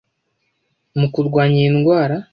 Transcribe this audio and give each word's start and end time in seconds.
mu 0.99 1.07
kurwanya 1.13 1.57
iyi 1.61 1.71
ndwara, 1.77 2.15